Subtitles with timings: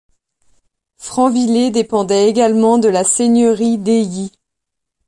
[0.97, 4.31] Franvillers dépendait également de la seigneurie d'Heilly.